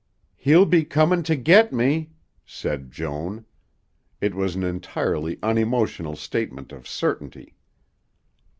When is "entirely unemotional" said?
4.63-6.15